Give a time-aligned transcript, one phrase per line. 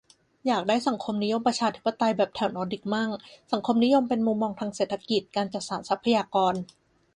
[0.47, 3.09] อยากได้สังคมนิยมประชาธิปไตยแบบแถวนอร์ดิกมั่ง
[3.51, 6.53] สังคมนิยมเป็นมุมมองทางเศรษฐกิจ-การจัดสรรทรัพยากร